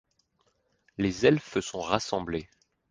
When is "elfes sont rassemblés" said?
1.27-2.49